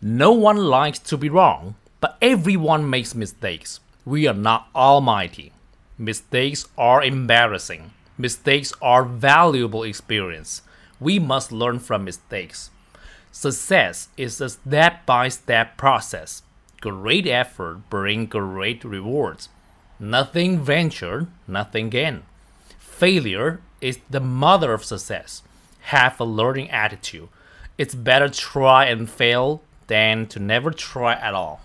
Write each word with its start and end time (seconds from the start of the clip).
No 0.00 0.30
one 0.30 0.58
likes 0.58 0.98
to 1.10 1.16
be 1.16 1.28
wrong, 1.28 1.74
but 2.00 2.18
everyone 2.18 2.82
makes 2.82 3.14
mistakes. 3.14 3.76
We 4.04 4.26
are 4.26 4.34
not 4.34 4.64
almighty. 4.72 5.52
Mistakes 5.96 6.64
are 6.74 7.04
embarrassing. 7.04 7.90
Mistakes 8.17 8.73
are 8.81 9.03
valuable 9.03 9.83
experience. 9.83 10.63
We 10.99 11.19
must 11.19 11.51
learn 11.51 11.79
from 11.79 12.03
mistakes. 12.03 12.71
Success 13.31 14.09
is 14.17 14.41
a 14.41 14.49
step 14.49 15.05
by 15.05 15.29
step 15.29 15.77
process. 15.77 16.41
Great 16.81 17.27
effort 17.27 17.89
brings 17.89 18.29
great 18.29 18.83
rewards. 18.83 19.49
Nothing 19.99 20.59
ventured, 20.59 21.27
nothing 21.47 21.89
gained. 21.89 22.23
Failure 22.79 23.61
is 23.81 23.99
the 24.09 24.19
mother 24.19 24.73
of 24.73 24.83
success. 24.83 25.43
Have 25.81 26.19
a 26.19 26.23
learning 26.23 26.71
attitude. 26.71 27.29
It's 27.77 27.93
better 27.93 28.29
try 28.29 28.85
and 28.85 29.07
fail 29.07 29.61
than 29.85 30.25
to 30.27 30.39
never 30.39 30.71
try 30.71 31.13
at 31.13 31.35
all. 31.35 31.61